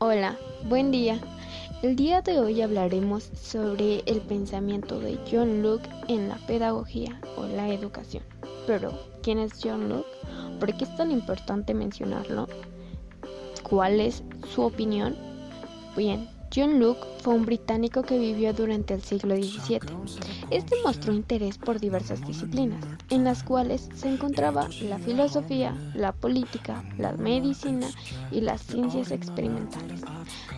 Hola, 0.00 0.38
buen 0.68 0.92
día. 0.92 1.18
El 1.82 1.96
día 1.96 2.22
de 2.22 2.38
hoy 2.38 2.62
hablaremos 2.62 3.32
sobre 3.34 4.04
el 4.06 4.20
pensamiento 4.20 5.00
de 5.00 5.18
John 5.28 5.60
Locke 5.60 5.90
en 6.06 6.28
la 6.28 6.36
pedagogía 6.36 7.20
o 7.36 7.46
la 7.46 7.68
educación. 7.70 8.22
Pero, 8.64 8.92
¿quién 9.24 9.40
es 9.40 9.54
John 9.60 9.88
Locke? 9.88 10.06
¿Por 10.60 10.72
qué 10.76 10.84
es 10.84 10.94
tan 10.94 11.10
importante 11.10 11.74
mencionarlo? 11.74 12.46
¿Cuál 13.68 13.98
es 13.98 14.22
su 14.54 14.62
opinión? 14.62 15.16
Bien, 15.96 16.28
John 16.54 16.80
Locke 16.80 17.06
fue 17.22 17.34
un 17.34 17.44
británico 17.44 18.02
que 18.02 18.18
vivió 18.18 18.52
durante 18.52 18.94
el 18.94 19.02
siglo 19.02 19.36
XVII. 19.36 19.80
Este 20.50 20.76
mostró 20.82 21.12
interés 21.12 21.58
por 21.58 21.78
diversas 21.78 22.26
disciplinas, 22.26 22.84
en 23.10 23.24
las 23.24 23.42
cuales 23.42 23.88
se 23.94 24.08
encontraba 24.08 24.68
la 24.82 24.98
filosofía, 24.98 25.76
la 25.94 26.12
política, 26.12 26.82
la 26.96 27.12
medicina 27.12 27.88
y 28.30 28.40
las 28.40 28.62
ciencias 28.62 29.10
experimentales. 29.10 30.00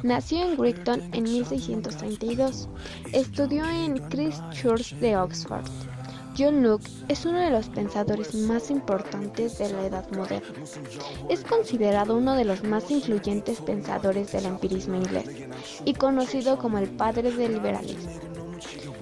Nació 0.03 0.49
en 0.49 0.57
Brighton 0.57 1.03
en 1.12 1.25
1632. 1.25 2.69
Estudió 3.12 3.65
en 3.69 3.98
Christ 4.09 4.43
Church 4.53 4.95
de 4.97 5.17
Oxford. 5.17 5.67
John 6.39 6.62
Locke 6.62 6.89
es 7.09 7.27
uno 7.27 7.39
de 7.41 7.51
los 7.51 7.69
pensadores 7.69 8.34
más 8.34 8.70
importantes 8.70 9.59
de 9.59 9.70
la 9.73 9.87
Edad 9.87 10.11
Moderna. 10.12 10.65
Es 11.29 11.43
considerado 11.43 12.16
uno 12.16 12.34
de 12.34 12.45
los 12.45 12.62
más 12.62 12.91
influyentes 12.91 13.61
pensadores 13.61 14.33
del 14.33 14.47
empirismo 14.47 14.97
inglés 14.97 15.27
y 15.84 15.95
conocido 15.95 16.59
como 16.59 16.79
el 16.79 16.89
padre 16.89 17.33
del 17.33 17.55
liberalismo. 17.55 18.11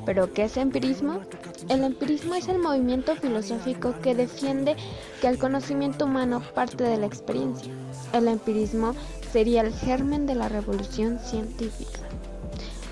¿Pero 0.06 0.32
qué 0.32 0.45
es 0.45 0.56
empirismo? 0.56 1.20
El 1.68 1.84
empirismo 1.84 2.34
es 2.34 2.48
el 2.48 2.59
movimiento 2.59 3.14
filosófico 3.14 3.95
que 4.01 4.15
defiende 4.15 4.74
que 5.20 5.29
el 5.29 5.38
conocimiento 5.38 6.06
humano 6.06 6.42
parte 6.54 6.84
de 6.84 6.96
la 6.96 7.06
experiencia. 7.06 7.73
El 8.15 8.29
empirismo 8.29 8.95
sería 9.32 9.60
el 9.60 9.74
germen 9.74 10.26
de 10.26 10.34
la 10.34 10.48
revolución 10.48 11.18
científica. 11.18 12.01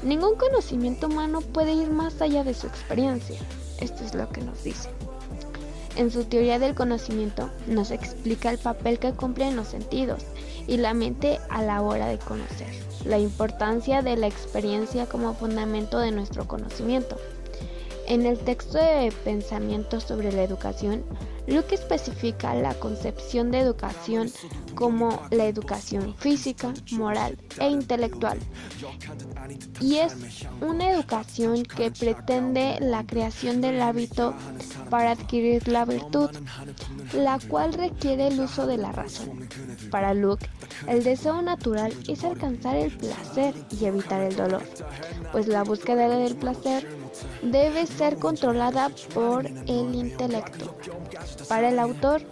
Ningún 0.02 0.36
conocimiento 0.36 1.06
humano 1.06 1.40
puede 1.40 1.72
ir 1.72 1.90
más 1.90 2.20
allá 2.20 2.44
de 2.44 2.52
su 2.52 2.66
experiencia. 2.66 3.40
Esto 3.80 4.04
es 4.04 4.14
lo 4.14 4.28
que 4.30 4.40
nos 4.40 4.64
dice. 4.64 4.88
En 5.96 6.10
su 6.10 6.24
teoría 6.24 6.58
del 6.58 6.74
conocimiento 6.74 7.50
nos 7.66 7.90
explica 7.90 8.50
el 8.50 8.58
papel 8.58 8.98
que 8.98 9.12
cumplen 9.12 9.56
los 9.56 9.68
sentidos 9.68 10.24
y 10.66 10.76
la 10.76 10.92
mente 10.92 11.40
a 11.48 11.62
la 11.62 11.80
hora 11.80 12.06
de 12.06 12.18
conocer, 12.18 12.68
la 13.04 13.18
importancia 13.18 14.02
de 14.02 14.16
la 14.16 14.26
experiencia 14.26 15.06
como 15.06 15.34
fundamento 15.34 15.98
de 15.98 16.10
nuestro 16.10 16.46
conocimiento. 16.46 17.16
En 18.08 18.24
el 18.24 18.38
texto 18.38 18.78
de 18.78 19.12
Pensamiento 19.24 20.00
sobre 20.00 20.30
la 20.30 20.44
educación, 20.44 21.04
Luke 21.48 21.74
especifica 21.74 22.54
la 22.54 22.74
concepción 22.74 23.50
de 23.50 23.58
educación 23.58 24.30
como 24.74 25.22
la 25.30 25.46
educación 25.46 26.14
física, 26.16 26.72
moral 26.92 27.36
e 27.58 27.68
intelectual. 27.68 28.38
Y 29.80 29.96
es 29.96 30.14
una 30.60 30.90
educación 30.90 31.64
que 31.64 31.90
pretende 31.90 32.78
la 32.80 33.04
creación 33.04 33.60
del 33.60 33.80
hábito 33.80 34.34
para 34.88 35.12
adquirir 35.12 35.66
la 35.66 35.84
virtud, 35.84 36.30
la 37.12 37.40
cual 37.48 37.72
requiere 37.72 38.28
el 38.28 38.40
uso 38.40 38.66
de 38.66 38.76
la 38.76 38.92
razón. 38.92 39.48
Para 39.90 40.14
Luke, 40.14 40.48
el 40.86 41.02
deseo 41.02 41.42
natural 41.42 41.92
es 42.08 42.22
alcanzar 42.22 42.76
el 42.76 42.90
placer 42.96 43.54
y 43.80 43.84
evitar 43.84 44.20
el 44.22 44.36
dolor, 44.36 44.62
pues 45.32 45.48
la 45.48 45.64
búsqueda 45.64 46.08
del 46.08 46.36
placer 46.36 46.86
debe 47.42 47.86
ser 47.86 48.16
controlada 48.16 48.90
por 49.14 49.46
el 49.46 49.94
intelecto. 49.94 50.74
Para 51.48 51.68
el 51.68 51.78
autor, 51.78 52.22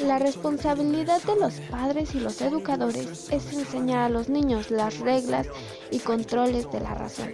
la 0.00 0.18
responsabilidad 0.18 1.22
de 1.22 1.36
los 1.36 1.54
padres 1.70 2.14
y 2.14 2.20
los 2.20 2.40
educadores 2.40 3.28
es 3.30 3.52
enseñar 3.52 4.00
a 4.00 4.08
los 4.08 4.28
niños 4.28 4.70
las 4.70 4.98
reglas 4.98 5.46
y 5.90 5.98
controles 5.98 6.70
de 6.72 6.80
la 6.80 6.94
razón. 6.94 7.32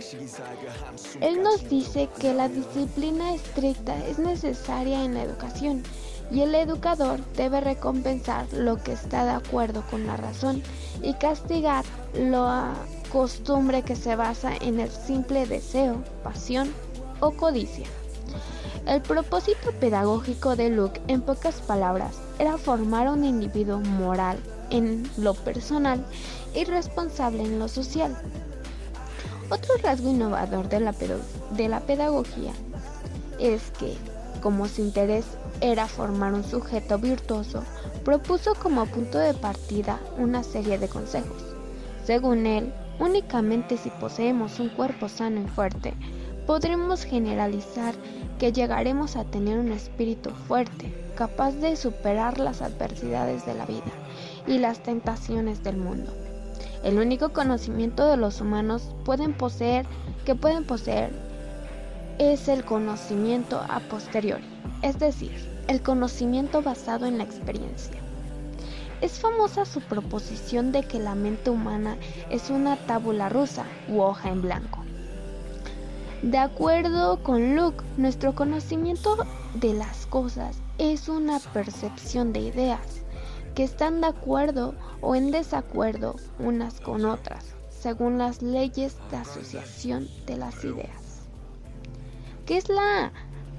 Él 1.20 1.42
nos 1.42 1.68
dice 1.68 2.08
que 2.18 2.34
la 2.34 2.48
disciplina 2.48 3.34
estricta 3.34 3.96
es 4.06 4.18
necesaria 4.18 5.04
en 5.04 5.14
la 5.14 5.22
educación 5.22 5.82
y 6.30 6.42
el 6.42 6.54
educador 6.54 7.20
debe 7.36 7.60
recompensar 7.60 8.46
lo 8.52 8.76
que 8.82 8.92
está 8.92 9.24
de 9.24 9.32
acuerdo 9.32 9.82
con 9.90 10.06
la 10.06 10.16
razón 10.16 10.62
y 11.02 11.14
castigar 11.14 11.84
la 12.14 12.74
costumbre 13.10 13.82
que 13.82 13.96
se 13.96 14.14
basa 14.14 14.52
en 14.60 14.78
el 14.78 14.90
simple 14.90 15.46
deseo, 15.46 16.02
pasión 16.22 16.72
o 17.20 17.32
codicia. 17.32 17.86
El 18.86 19.02
propósito 19.02 19.72
pedagógico 19.78 20.56
de 20.56 20.70
Luke, 20.70 21.00
en 21.06 21.20
pocas 21.20 21.60
palabras, 21.60 22.16
era 22.38 22.58
formar 22.58 23.06
a 23.06 23.12
un 23.12 23.24
individuo 23.24 23.78
moral 23.78 24.38
en 24.70 25.08
lo 25.16 25.34
personal 25.34 26.04
y 26.54 26.64
responsable 26.64 27.42
en 27.42 27.58
lo 27.58 27.68
social. 27.68 28.16
Otro 29.50 29.74
rasgo 29.82 30.10
innovador 30.10 30.68
de 30.68 30.80
la, 30.80 30.92
de 30.92 31.68
la 31.68 31.80
pedagogía 31.80 32.52
es 33.38 33.70
que, 33.78 33.96
como 34.40 34.66
su 34.68 34.80
interés 34.80 35.24
era 35.60 35.86
formar 35.86 36.32
un 36.32 36.44
sujeto 36.44 36.98
virtuoso, 36.98 37.62
propuso 38.04 38.54
como 38.54 38.86
punto 38.86 39.18
de 39.18 39.34
partida 39.34 40.00
una 40.16 40.42
serie 40.42 40.78
de 40.78 40.88
consejos. 40.88 41.42
Según 42.04 42.46
él, 42.46 42.72
únicamente 42.98 43.76
si 43.76 43.90
poseemos 43.90 44.58
un 44.58 44.68
cuerpo 44.70 45.08
sano 45.08 45.42
y 45.42 45.48
fuerte, 45.48 45.94
podremos 46.50 47.04
generalizar 47.04 47.94
que 48.40 48.50
llegaremos 48.50 49.14
a 49.14 49.22
tener 49.22 49.56
un 49.56 49.70
espíritu 49.70 50.30
fuerte, 50.30 50.92
capaz 51.14 51.52
de 51.52 51.76
superar 51.76 52.40
las 52.40 52.60
adversidades 52.60 53.46
de 53.46 53.54
la 53.54 53.66
vida 53.66 53.92
y 54.48 54.58
las 54.58 54.82
tentaciones 54.82 55.62
del 55.62 55.76
mundo. 55.76 56.12
El 56.82 56.98
único 56.98 57.28
conocimiento 57.28 58.04
de 58.04 58.16
los 58.16 58.40
humanos 58.40 58.96
pueden 59.04 59.32
poseer, 59.32 59.86
que 60.24 60.34
pueden 60.34 60.64
poseer 60.64 61.12
es 62.18 62.48
el 62.48 62.64
conocimiento 62.64 63.64
a 63.70 63.78
posteriori, 63.88 64.42
es 64.82 64.98
decir, 64.98 65.30
el 65.68 65.82
conocimiento 65.82 66.62
basado 66.62 67.06
en 67.06 67.18
la 67.18 67.22
experiencia. 67.22 68.00
Es 69.00 69.20
famosa 69.20 69.66
su 69.66 69.80
proposición 69.82 70.72
de 70.72 70.82
que 70.82 70.98
la 70.98 71.14
mente 71.14 71.48
humana 71.48 71.96
es 72.28 72.50
una 72.50 72.74
tábula 72.74 73.28
rusa 73.28 73.66
u 73.88 74.00
hoja 74.00 74.30
en 74.30 74.42
blanco 74.42 74.79
de 76.22 76.36
acuerdo 76.36 77.22
con 77.22 77.56
Luke, 77.56 77.82
nuestro 77.96 78.34
conocimiento 78.34 79.16
de 79.54 79.72
las 79.72 80.06
cosas 80.06 80.60
es 80.76 81.08
una 81.08 81.38
percepción 81.38 82.34
de 82.34 82.40
ideas 82.40 83.02
que 83.54 83.64
están 83.64 84.02
de 84.02 84.08
acuerdo 84.08 84.74
o 85.00 85.14
en 85.14 85.30
desacuerdo 85.30 86.16
unas 86.38 86.78
con 86.80 87.06
otras, 87.06 87.54
según 87.70 88.18
las 88.18 88.42
leyes 88.42 88.98
de 89.10 89.16
asociación 89.16 90.08
de 90.26 90.36
las 90.36 90.62
ideas. 90.62 91.22
¿Qué 92.44 92.58
es 92.58 92.68
la 92.68 93.12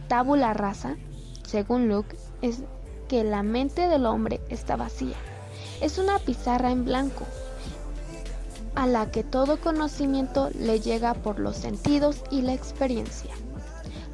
tábula 0.07 0.53
rasa? 0.53 0.97
Según 1.43 1.89
Luke, 1.89 2.15
es 2.43 2.61
que 3.07 3.23
la 3.23 3.41
mente 3.41 3.87
del 3.87 4.05
hombre 4.05 4.39
está 4.49 4.75
vacía. 4.75 5.17
Es 5.81 5.97
una 5.97 6.19
pizarra 6.19 6.71
en 6.71 6.85
blanco 6.85 7.25
a 8.75 8.87
la 8.87 9.11
que 9.11 9.23
todo 9.23 9.59
conocimiento 9.59 10.49
le 10.57 10.79
llega 10.79 11.13
por 11.13 11.39
los 11.39 11.57
sentidos 11.57 12.23
y 12.31 12.41
la 12.41 12.53
experiencia. 12.53 13.33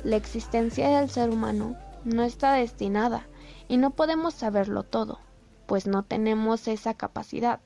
La 0.04 0.16
existencia 0.16 1.00
del 1.00 1.10
ser 1.10 1.30
humano 1.30 1.76
no 2.04 2.24
está 2.24 2.54
destinada 2.54 3.28
y 3.68 3.78
no 3.78 3.92
podemos 3.92 4.34
saberlo 4.34 4.84
todo, 4.84 5.20
pues 5.66 5.88
no 5.88 6.04
tenemos 6.04 6.68
esa 6.68 6.94
capacidad. 6.94 7.60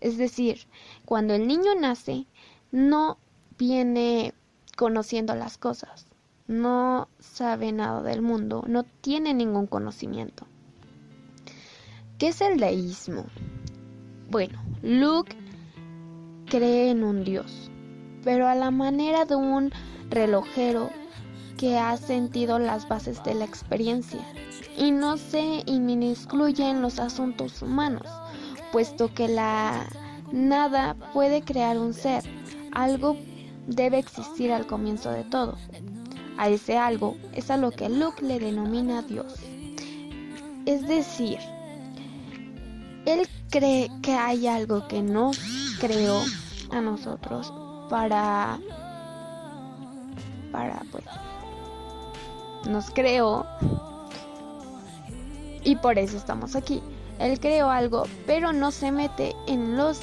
Es 0.00 0.18
decir, 0.18 0.66
cuando 1.04 1.34
el 1.34 1.46
niño 1.46 1.74
nace, 1.78 2.26
no 2.70 3.18
viene 3.58 4.34
conociendo 4.76 5.34
las 5.34 5.58
cosas, 5.58 6.06
no 6.46 7.08
sabe 7.18 7.72
nada 7.72 8.02
del 8.02 8.22
mundo, 8.22 8.64
no 8.66 8.84
tiene 8.84 9.34
ningún 9.34 9.66
conocimiento. 9.66 10.46
¿Qué 12.18 12.28
es 12.28 12.40
el 12.40 12.58
deísmo? 12.58 13.26
Bueno, 14.30 14.62
Luke 14.82 15.36
cree 16.46 16.90
en 16.90 17.04
un 17.04 17.24
Dios, 17.24 17.70
pero 18.24 18.48
a 18.48 18.54
la 18.54 18.70
manera 18.70 19.24
de 19.24 19.36
un 19.36 19.72
relojero 20.10 20.90
que 21.56 21.78
ha 21.78 21.96
sentido 21.96 22.58
las 22.58 22.88
bases 22.88 23.22
de 23.24 23.34
la 23.34 23.44
experiencia 23.44 24.20
y 24.76 24.90
no 24.90 25.16
se 25.16 25.62
inmiscuye 25.66 26.68
en 26.68 26.82
los 26.82 26.98
asuntos 26.98 27.62
humanos, 27.62 28.06
puesto 28.72 29.12
que 29.12 29.28
la 29.28 29.88
nada 30.32 30.94
puede 31.12 31.42
crear 31.42 31.78
un 31.78 31.94
ser, 31.94 32.24
algo 32.72 33.16
debe 33.66 33.98
existir 33.98 34.52
al 34.52 34.66
comienzo 34.66 35.10
de 35.10 35.24
todo. 35.24 35.56
A 36.38 36.48
ese 36.48 36.76
algo 36.76 37.16
es 37.32 37.50
a 37.50 37.56
lo 37.56 37.70
que 37.70 37.88
Luke 37.88 38.22
le 38.22 38.38
denomina 38.38 39.02
Dios. 39.02 39.34
Es 40.66 40.86
decir, 40.86 41.38
él 43.06 43.26
cree 43.50 43.90
que 44.02 44.12
hay 44.12 44.46
algo 44.46 44.86
que 44.88 45.00
no 45.00 45.30
creó 45.80 46.22
a 46.70 46.80
nosotros 46.80 47.52
para 47.88 48.58
para 50.52 50.82
pues 50.90 51.04
nos 52.68 52.90
creó 52.90 53.46
y 55.66 55.74
por 55.76 55.98
eso 55.98 56.16
estamos 56.16 56.54
aquí. 56.54 56.80
Él 57.18 57.40
creó 57.40 57.68
algo, 57.68 58.04
pero 58.24 58.52
no 58.52 58.70
se 58.70 58.92
mete 58.92 59.34
en 59.48 59.76
los 59.76 60.00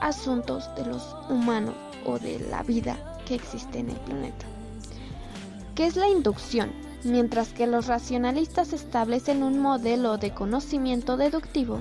asuntos 0.00 0.72
de 0.76 0.86
los 0.86 1.16
humanos 1.28 1.74
o 2.06 2.18
de 2.18 2.38
la 2.48 2.62
vida 2.62 2.96
que 3.26 3.34
existe 3.34 3.80
en 3.80 3.90
el 3.90 3.96
planeta. 3.96 4.46
¿Qué 5.74 5.86
es 5.86 5.96
la 5.96 6.08
inducción? 6.08 6.70
Mientras 7.02 7.54
que 7.54 7.66
los 7.66 7.86
racionalistas 7.86 8.74
establecen 8.74 9.42
un 9.42 9.58
modelo 9.58 10.18
de 10.18 10.34
conocimiento 10.34 11.16
deductivo 11.16 11.78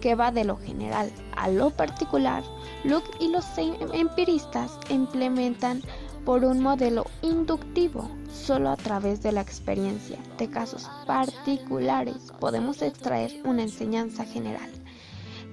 que 0.00 0.14
va 0.14 0.30
de 0.30 0.44
lo 0.44 0.56
general 0.56 1.10
a 1.36 1.48
lo 1.48 1.70
particular, 1.70 2.44
Luke 2.84 3.10
y 3.18 3.28
los 3.28 3.44
empiristas 3.58 4.78
implementan 4.88 5.82
por 6.24 6.44
un 6.44 6.60
modelo 6.60 7.06
inductivo. 7.22 8.08
Solo 8.32 8.70
a 8.70 8.76
través 8.76 9.22
de 9.22 9.32
la 9.32 9.40
experiencia 9.40 10.18
de 10.38 10.48
casos 10.48 10.88
particulares 11.04 12.32
podemos 12.38 12.80
extraer 12.80 13.42
una 13.44 13.62
enseñanza 13.62 14.24
general. 14.24 14.70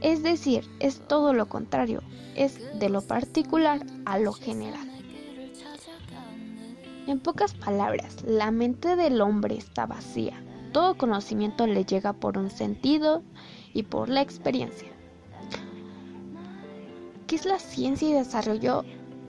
Es 0.02 0.22
decir, 0.22 0.70
es 0.80 1.00
todo 1.08 1.34
lo 1.34 1.48
contrario, 1.48 2.04
es 2.36 2.60
de 2.80 2.90
lo 2.90 3.02
particular 3.02 3.84
a 4.06 4.20
lo 4.20 4.31
general. 4.31 4.87
En 7.07 7.21
pocas 7.21 7.54
palabras, 7.54 8.18
la 8.25 8.51
mente 8.51 8.98
del 8.98 9.21
hombre 9.21 9.56
está 9.56 9.86
vacía. 9.86 10.44
Todo 10.74 10.98
conocimiento 10.98 11.65
le 11.65 11.86
llega 11.86 12.12
por 12.12 12.38
un 12.38 12.50
sentido 12.50 13.24
y 13.74 13.83
por 13.83 14.09
la 14.09 14.21
experiencia. 14.21 14.89
¿Qué 17.25 17.38
es 17.38 17.45
la 17.45 17.59
ciencia 17.59 18.09
y 18.09 18.12
desarrollo 18.12 18.83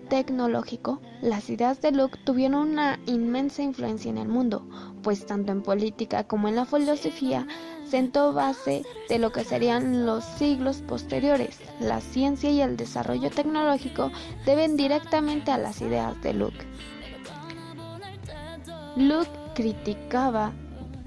tecnológico? 0.09 1.01
Las 1.23 1.49
ideas 1.51 1.81
de 1.81 1.93
Luke 1.93 2.19
tuvieron 2.25 2.69
una 2.71 2.99
inmensa 3.07 3.63
influencia 3.63 4.11
en 4.11 4.19
el 4.19 4.27
mundo, 4.27 4.67
pues 5.05 5.25
tanto 5.25 5.53
en 5.53 5.63
política 5.63 6.25
como 6.25 6.49
en 6.49 6.57
la 6.57 6.67
filosofía 6.67 7.47
sentó 7.89 8.33
base 8.33 8.83
de 9.09 9.21
lo 9.21 9.31
que 9.31 9.45
serían 9.45 10.05
los 10.05 10.25
siglos 10.25 10.83
posteriores. 10.83 11.61
La 11.79 12.01
ciencia 12.01 12.51
y 12.51 12.61
el 12.61 12.77
desarrollo 12.77 13.31
tecnológico 13.31 14.11
deben 14.45 14.77
directamente 14.77 15.53
a 15.53 15.59
las 15.59 15.81
ideas 15.81 16.21
de 16.23 16.35
Luke. 16.35 16.67
Luke 18.99 19.31
criticaba 19.55 20.53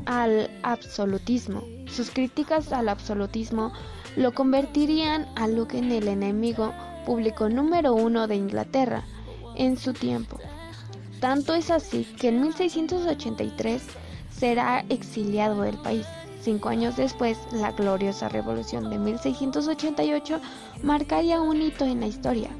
al 0.05 0.49
absolutismo. 0.63 1.61
Sus 1.87 2.09
críticas 2.09 2.71
al 2.71 2.87
absolutismo 2.87 3.73
lo 4.15 4.33
convertirían 4.33 5.27
a 5.35 5.49
Luke 5.49 5.77
en 5.77 5.91
el 5.91 6.07
enemigo 6.07 6.71
público 7.05 7.49
número 7.49 7.93
uno 7.93 8.27
de 8.27 8.37
Inglaterra 8.37 9.03
en 9.57 9.75
su 9.75 9.91
tiempo. 9.91 10.37
Tanto 11.19 11.53
es 11.53 11.69
así 11.69 12.05
que 12.17 12.29
en 12.29 12.41
1683 12.41 13.83
será 14.29 14.85
exiliado 14.87 15.63
del 15.63 15.77
país. 15.77 16.05
Cinco 16.41 16.69
años 16.69 16.95
después, 16.95 17.37
la 17.51 17.73
gloriosa 17.73 18.29
revolución 18.29 18.89
de 18.89 18.99
1688 18.99 20.39
marcaría 20.81 21.41
un 21.41 21.61
hito 21.61 21.83
en 21.83 21.99
la 21.99 22.07
historia, 22.07 22.51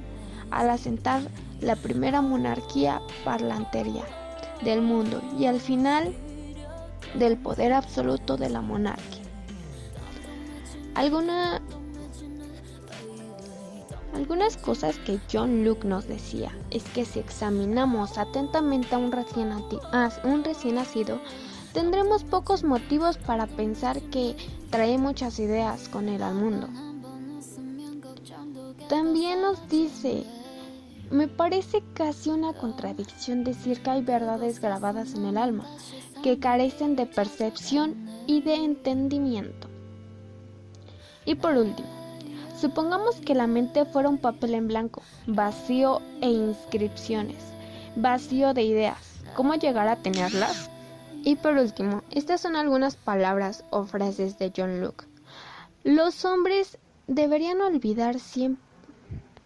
al 0.52 0.70
asentar 0.70 1.22
la 1.62 1.78
primera 1.78 2.22
monarquía 2.22 3.02
parlamentaria 3.24 4.04
del 4.64 4.82
mundo 4.82 5.22
y 5.38 5.46
al 5.46 5.60
final 5.60 6.14
del 7.16 7.38
poder 7.38 7.74
absoluto 7.74 8.38
de 8.38 8.50
la 8.50 8.62
monarquía. 8.62 9.22
Alguna, 10.96 11.62
algunas 14.14 14.58
cosas 14.58 14.98
que 15.00 15.20
John 15.32 15.64
Luke 15.64 15.88
nos 15.88 16.08
decía 16.08 16.52
es 16.70 16.84
que 16.84 17.06
si 17.06 17.20
examinamos 17.20 18.18
atentamente 18.18 18.96
a 18.96 18.98
un 18.98 19.12
recién, 19.12 19.52
a 19.52 20.12
un 20.24 20.44
recién 20.44 20.76
nacido, 20.76 21.20
tendremos 21.74 22.24
pocos 22.24 22.64
motivos 22.64 23.18
para 23.18 23.48
pensar 23.48 24.02
que 24.04 24.36
trae 24.70 24.98
muchas 24.98 25.40
ideas 25.40 25.88
con 25.88 26.10
él 26.10 26.22
al 26.24 26.36
mundo. 26.36 26.68
También 28.90 29.42
nos 29.42 29.70
dice, 29.70 30.26
me 31.12 31.28
parece 31.28 31.84
casi 31.94 32.30
una 32.30 32.54
contradicción 32.54 33.44
decir 33.44 33.84
que 33.84 33.90
hay 33.90 34.02
verdades 34.02 34.62
grabadas 34.62 35.14
en 35.14 35.26
el 35.26 35.38
alma, 35.38 35.66
que 36.24 36.40
carecen 36.40 36.96
de 36.96 37.06
percepción 37.06 38.08
y 38.28 38.42
de 38.42 38.56
entendimiento. 38.56 39.68
Y 41.26 41.36
por 41.36 41.58
último, 41.58 41.90
supongamos 42.58 43.18
que 43.18 43.36
la 43.36 43.46
mente 43.46 43.86
fuera 43.86 44.08
un 44.08 44.20
papel 44.20 44.56
en 44.56 44.70
blanco, 44.70 45.02
vacío 45.28 46.02
e 46.22 46.30
inscripciones, 46.30 47.44
vacío 47.98 48.54
de 48.54 48.64
ideas. 48.64 49.20
¿Cómo 49.36 49.56
llegar 49.56 49.90
a 49.90 49.98
tenerlas? 49.98 50.70
Y 51.24 51.36
por 51.36 51.58
último, 51.58 52.04
estas 52.10 52.42
son 52.42 52.56
algunas 52.56 52.96
palabras 52.96 53.66
o 53.70 53.84
frases 53.84 54.40
de 54.40 54.52
John 54.56 54.80
Luke. 54.82 55.06
Los 55.84 56.24
hombres 56.26 56.78
deberían 57.08 57.62
olvidar 57.62 58.20
siempre 58.20 58.71